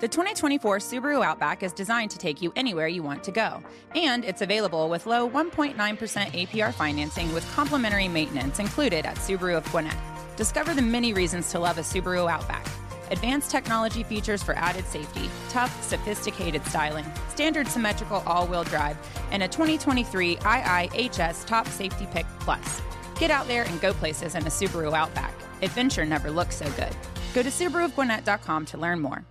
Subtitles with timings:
[0.00, 3.62] The 2024 Subaru Outback is designed to take you anywhere you want to go,
[3.94, 9.70] and it's available with low 1.9% APR financing with complimentary maintenance included at Subaru of
[9.70, 9.98] Gwinnett.
[10.38, 12.66] Discover the many reasons to love a Subaru Outback.
[13.10, 18.96] Advanced technology features for added safety, tough, sophisticated styling, standard symmetrical all wheel drive,
[19.32, 22.80] and a 2023 IIHS Top Safety Pick Plus.
[23.18, 25.34] Get out there and go places in a Subaru Outback.
[25.60, 26.96] Adventure never looks so good.
[27.34, 29.26] Go to SubaruofGwinnett.com to learn more.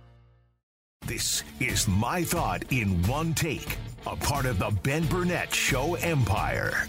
[1.10, 6.86] This is My Thought in One Take, a part of the Ben Burnett Show empire.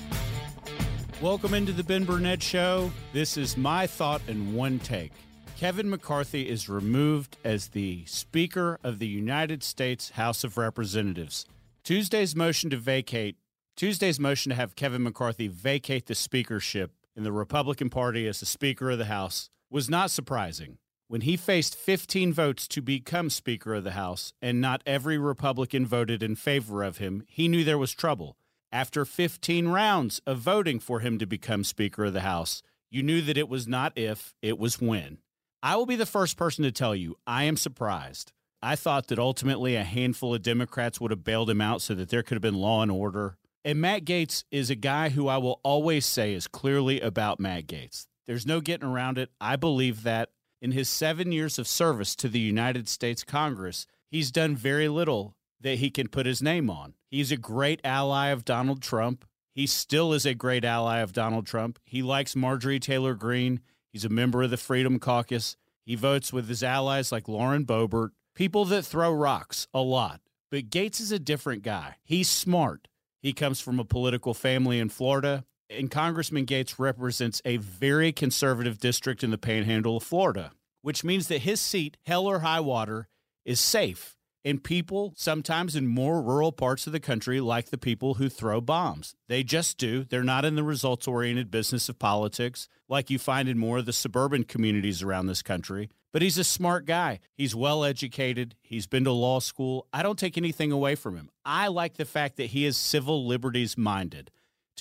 [1.20, 2.92] Welcome into the Ben Burnett Show.
[3.14, 5.12] This is My Thought in One Take.
[5.58, 11.48] Kevin McCarthy is removed as the Speaker of the United States House of Representatives.
[11.84, 13.38] Tuesday's motion to vacate,
[13.76, 18.46] Tuesday's motion to have Kevin McCarthy vacate the speakership in the Republican Party as the
[18.46, 20.78] Speaker of the House was not surprising.
[21.12, 25.86] When he faced 15 votes to become Speaker of the House and not every Republican
[25.86, 28.38] voted in favor of him, he knew there was trouble.
[28.72, 33.20] After 15 rounds of voting for him to become Speaker of the House, you knew
[33.24, 35.18] that it was not if, it was when.
[35.62, 38.32] I will be the first person to tell you I am surprised.
[38.64, 42.08] I thought that ultimately a handful of Democrats would have bailed him out so that
[42.08, 43.36] there could have been law and order.
[43.66, 47.68] And Matt Gaetz is a guy who I will always say is clearly about Matt
[47.68, 48.08] Gaetz.
[48.28, 49.30] There's no getting around it.
[49.42, 50.30] I believe that
[50.62, 55.36] in his seven years of service to the United States Congress, he's done very little
[55.60, 56.94] that he can put his name on.
[57.08, 59.26] He's a great ally of Donald Trump.
[59.54, 61.80] He still is a great ally of Donald Trump.
[61.84, 63.62] He likes Marjorie Taylor Greene.
[63.92, 65.58] He's a member of the Freedom Caucus.
[65.84, 70.22] He votes with his allies like Lauren Boebert, people that throw rocks a lot.
[70.50, 71.96] But Gaetz is a different guy.
[72.04, 72.88] He's smart.
[73.22, 75.44] He comes from a political family in Florida
[75.76, 81.28] and Congressman Gaetz represents a very conservative district in the panhandle of Florida, which means
[81.28, 83.08] that his seat, hell or high water,
[83.46, 84.18] is safe.
[84.44, 88.60] And people, sometimes in more rural parts of the country, like the people who throw
[88.60, 89.16] bombs.
[89.28, 90.04] They just do.
[90.04, 93.86] They're not in the results oriented business of politics like you find in more of
[93.86, 95.90] the suburban communities around this country.
[96.12, 97.20] But he's a smart guy.
[97.36, 98.56] He's well educated.
[98.62, 99.88] He's been to law school.
[99.94, 101.30] I don't take anything away from him.
[101.46, 104.32] I like the fact that he is civil liberties minded.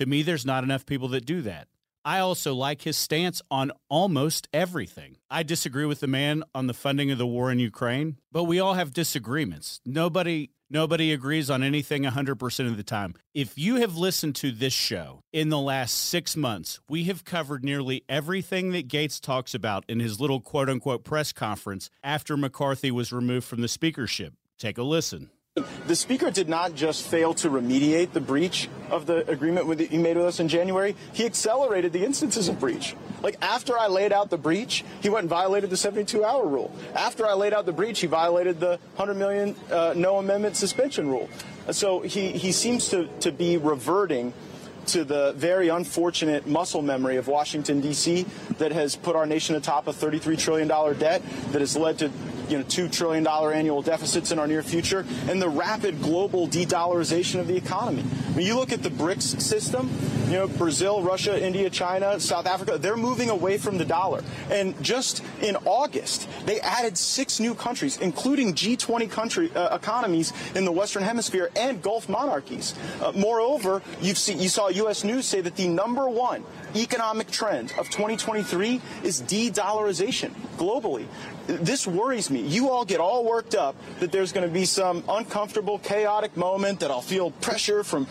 [0.00, 1.68] To me, there's not enough people that do that.
[2.06, 5.18] I also like his stance on almost everything.
[5.30, 8.58] I disagree with the man on the funding of the war in Ukraine, but we
[8.58, 9.82] all have disagreements.
[9.84, 13.14] Nobody nobody agrees on anything 100% of the time.
[13.34, 17.62] If you have listened to this show in the last 6 months, we have covered
[17.62, 23.12] nearly everything that Gaetz talks about in his little quote-unquote press conference after McCarthy was
[23.12, 24.32] removed from the speakership.
[24.58, 25.28] Take a listen.
[25.86, 29.98] The speaker did not just fail to remediate the breach of the agreement with, he
[29.98, 30.96] made with us in January.
[31.12, 32.94] He accelerated the instances of breach.
[33.22, 36.74] Like after I laid out the breach, he went and violated the 72-hour rule.
[36.94, 41.08] After I laid out the breach, he violated the 100 million uh, no amendment suspension
[41.08, 41.28] rule.
[41.70, 44.32] So he, he seems to, to be reverting
[44.86, 48.26] to the very unfortunate muscle memory of Washington, D.C.,
[48.58, 51.22] that has put our nation atop a $33 trillion debt,
[51.52, 52.10] that has led to
[52.50, 57.40] you know, $2 trillion annual deficits in our near future, and the rapid global de-dollarization
[57.40, 58.02] of the economy.
[58.02, 59.88] When you look at the BRICS system,
[60.30, 64.22] you know, Brazil, Russia, India, China, South Africa, they're moving away from the dollar.
[64.48, 70.64] And just in August, they added six new countries, including G20 country uh, economies in
[70.64, 72.76] the Western Hemisphere and Gulf monarchies.
[73.02, 75.02] Uh, moreover, you've seen, you saw U.S.
[75.02, 76.44] News say that the number one
[76.76, 81.06] economic trend of 2023 is de-dollarization globally.
[81.48, 82.42] This worries me.
[82.42, 86.78] You all get all worked up that there's going to be some uncomfortable, chaotic moment
[86.80, 88.06] that I'll feel pressure from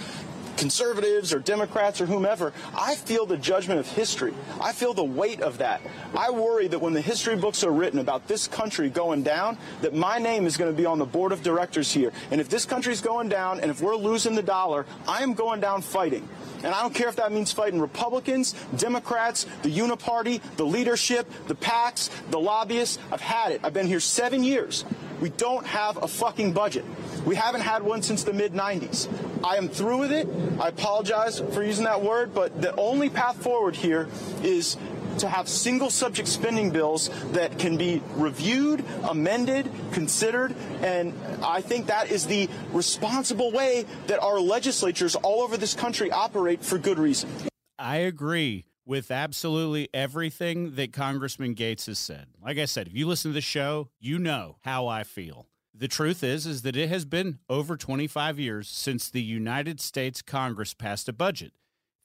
[0.60, 4.34] conservatives or Democrats or whomever, I feel the judgment of history.
[4.62, 5.82] I feel the weight of that.
[6.16, 9.96] I worry that when the history books are written about this country going down, that
[9.96, 12.12] my name is going to be on the board of directors here.
[12.30, 15.62] And if this country's going down and if we're losing the dollar, I am going
[15.62, 16.28] down fighting.
[16.62, 21.56] And I don't care if that means fighting Republicans, Democrats, the Uniparty, the leadership, the
[21.56, 23.00] PACs, the lobbyists.
[23.14, 23.62] I've had it.
[23.64, 24.84] I've been here seven years.
[25.22, 26.84] We don't have a fucking budget.
[27.26, 29.08] We haven't had one since the mid 90s.
[29.44, 30.28] I am through with it.
[30.60, 34.08] I apologize for using that word, but the only path forward here
[34.44, 34.78] is
[35.20, 41.14] to have single subject spending bills that can be reviewed, amended, considered, and
[41.44, 46.64] I think that is the responsible way that our legislatures all over this country operate
[46.64, 47.30] for good reason.
[47.78, 52.28] I agree with absolutely everything that Congressman Gaetz has said.
[52.42, 55.49] Like I said, if you listen to the show, you know how I feel.
[55.80, 60.22] The truth is is that it has been over 25 years since the United States
[60.22, 61.54] Congress passed a budget.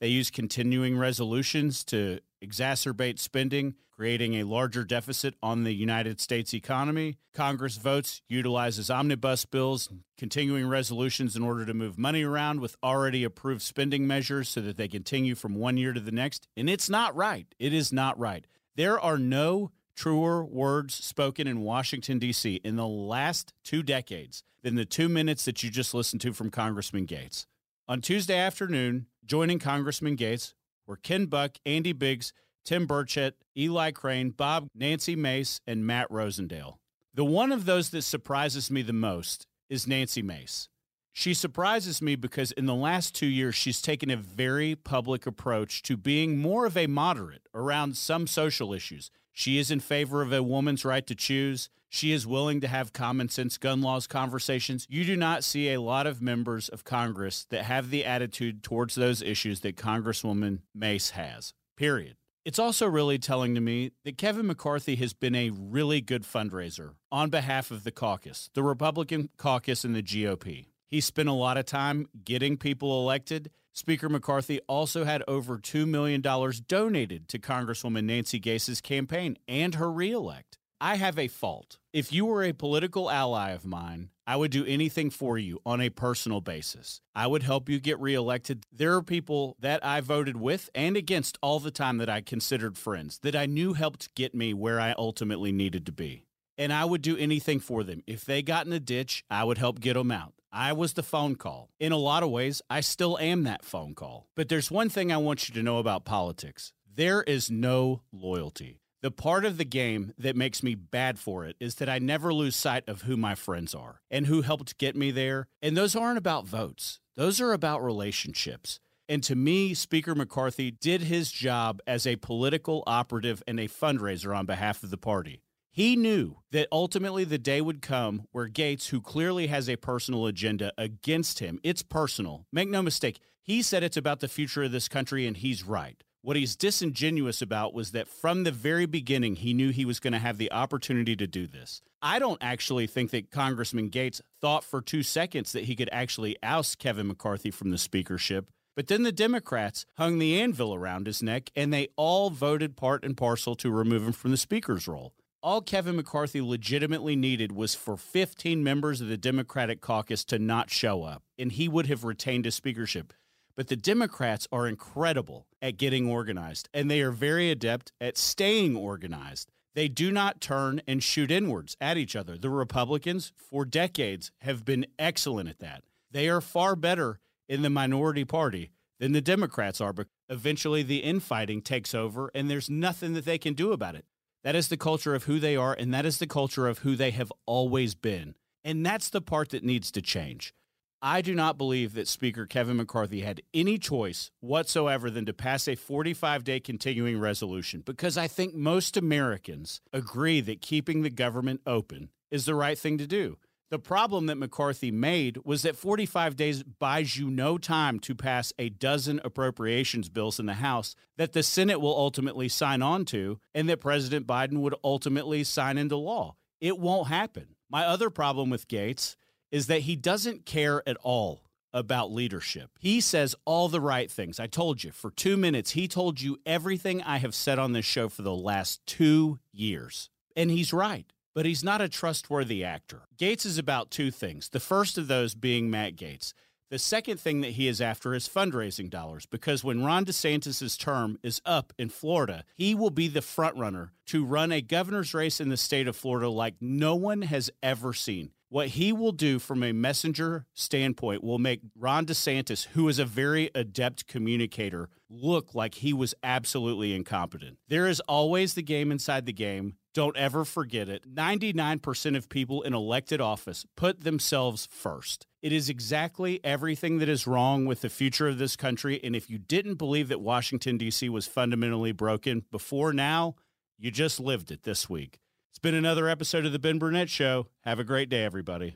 [0.01, 6.55] They use continuing resolutions to exacerbate spending, creating a larger deficit on the United States
[6.55, 7.19] economy.
[7.35, 13.25] Congress votes, utilizes omnibus bills, continuing resolutions in order to move money around with already
[13.25, 16.47] approved spending measures so that they continue from one year to the next.
[16.57, 17.53] And it's not right.
[17.59, 18.47] It is not right.
[18.77, 22.61] There are no truer words spoken in Washington, D.C.
[22.65, 26.51] in the last two decades than the two minutes that you just listened to from
[26.51, 27.47] Congressman Gaetz.
[27.87, 30.55] On Tuesday afternoon, joining Congressman Gaetz
[30.87, 32.33] were Ken Buck, Andy Biggs,
[32.65, 36.79] Tim Burchett, Eli Crane, Bob, Nancy Mace, and Matt Rosendale.
[37.13, 40.69] The one of those that surprises me the most is Nancy Mace.
[41.13, 45.83] She surprises me because in the last two years, she's taken a very public approach
[45.83, 49.11] to being more of a moderate around some social issues.
[49.37, 51.69] She is in favor of a woman's right to choose.
[51.89, 54.87] She is willing to have common sense gun laws conversations.
[54.89, 58.95] You do not see a lot of members of Congress that have the attitude towards
[58.95, 62.17] those issues that Congresswoman Mace has, period.
[62.45, 66.93] It's also really telling to me that Kevin McCarthy has been a really good fundraiser
[67.11, 70.67] on behalf of the caucus, the Republican caucus and the GOP.
[70.87, 73.51] He spent a lot of time getting people elected.
[73.77, 79.91] Speaker McCarthy also had over $2 million donated to Congresswoman Nancy Gaetz's campaign and her
[79.91, 80.59] reelect.
[80.81, 81.79] I have a fault.
[81.93, 85.81] If you were a political ally of mine, I would do anything for you on
[85.81, 87.01] a personal basis.
[87.17, 88.65] I would help you get reelected.
[88.73, 92.79] There are people that I voted with and against all the time that I considered
[92.79, 96.27] friends, that I knew helped get me where I ultimately needed to be.
[96.57, 98.05] And I would do anything for them.
[98.07, 100.35] If they got in a ditch, I would help get them out.
[100.55, 101.71] I was the phone call.
[101.81, 104.29] In a lot of ways, I still am that phone call.
[104.37, 108.79] But there's one thing I want you to know about politics there is no loyalty.
[109.03, 112.33] The part of the game that makes me bad for it is that I never
[112.33, 115.49] lose sight of who my friends are and who helped get me there.
[115.61, 118.79] And those aren't about votes, those are about relationships.
[119.09, 124.35] And to me, Speaker McCarthy did his job as a political operative and a fundraiser
[124.35, 125.43] on behalf of the party.
[125.75, 130.25] He knew that ultimately the day would come where Gaetz, who clearly has a personal
[130.25, 132.47] agenda against him, it's personal.
[132.53, 136.01] Make no mistake, he said it's about the future of this country, and he's right.
[136.23, 140.13] What he's disingenuous about was that from the very beginning, he knew he was going
[140.13, 141.83] to have the opportunity to do this.
[142.01, 146.37] I don't actually think that Congressman Gaetz thought for two seconds that he could actually
[146.41, 148.49] oust Kevin McCarthy from the speakership.
[148.77, 153.05] But then the Democrats hung the anvil around his neck, and they all voted part
[153.05, 157.75] and parcel to remove him from the speaker's role all Kevin McCarthy legitimately needed was
[157.75, 162.03] for 15 members of the Democratic caucus to not show up, and he would have
[162.03, 163.13] retained his speakership.
[163.55, 168.75] But the Democrats are incredible at getting organized, and they are very adept at staying
[168.75, 169.53] organized.
[169.75, 172.39] They do not turn and shoot inwards at each other.
[172.39, 175.85] The Republicans, for decades, have been excellent at that.
[176.11, 177.21] They are far better
[177.51, 182.51] in the minority party than the Democrats are, but eventually the infighting takes over, and
[182.51, 184.07] there's nothing that they can do about it.
[184.45, 186.97] That is the culture of who they are, and that is the culture of who
[186.97, 188.35] they have always been.
[188.63, 190.55] And that's the part that needs to change.
[191.01, 195.69] I do not believe that Speaker Kevin McCarthy had any choice whatsoever than to pass
[195.69, 201.61] a 45 day continuing resolution because I think most Americans agree that keeping the government
[201.67, 203.37] open is the right thing to do.
[203.71, 208.53] The problem that McCarthy made was that 45 days buys you no time to pass
[208.59, 213.41] a dozen appropriations bills in the House that the Senate will ultimately sign on to
[213.55, 216.37] and that President Biden would ultimately sign into law.
[216.61, 217.57] It won't happen.
[217.71, 219.17] My other problem with Gaetz
[219.51, 222.71] is that he doesn't care at all about leadership.
[222.79, 224.39] He says all the right things.
[224.39, 227.85] I told you for two minutes, he told you everything I have said on this
[227.85, 230.11] show for the last two years.
[230.37, 233.03] And he's right but he's not a trustworthy actor.
[233.19, 234.49] Gaetz is about two things.
[234.49, 236.33] The first of those being Matt Gaetz.
[236.71, 241.19] The second thing that he is after is fundraising dollars because when Ron DeSantis' term
[241.23, 245.51] is up in Florida, he will be the frontrunner to run a governor's race in
[245.51, 248.31] the state of Florida like no one has ever seen.
[248.49, 253.05] What he will do from a messenger standpoint will make Ron DeSantis, who is a
[253.05, 257.59] very adept communicator, look like he was absolutely incompetent.
[257.69, 259.75] There is always the game inside the game.
[259.95, 261.15] Don't ever forget it.
[261.15, 265.29] 99% of people in elected office put themselves first.
[265.41, 269.01] It is exactly everything that is wrong with the future of this country.
[269.05, 271.09] And if you didn't believe that Washington, D.C.
[271.09, 273.37] was fundamentally broken before now,
[273.79, 275.21] you just lived it this week.
[275.53, 277.47] It's been another episode of The Ben Burnett Show.
[277.61, 278.75] Have a great day, everybody.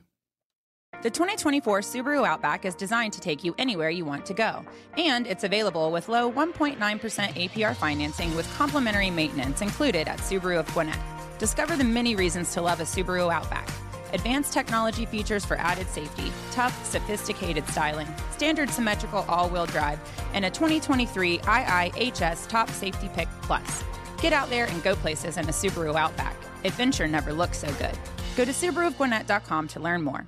[1.01, 4.65] The 2024 Subaru Outback is designed to take you anywhere you want to go.
[4.97, 10.67] And it's available with low 1.9% APR financing with complimentary maintenance included at Subaru of
[10.73, 10.99] Gwinnett.
[11.37, 13.69] Discover the many reasons to love a Subaru Outback
[14.13, 19.99] Advanced technology features for added safety, tough, sophisticated styling, standard symmetrical all wheel drive,
[20.33, 23.83] and a 2023 IIHS Top Safety Pick Plus.
[24.21, 26.35] Get out there and go places in a Subaru Outback.
[26.65, 27.97] Adventure never looks so good.
[28.35, 30.27] Go to SubaruofGwinnett.com to learn more.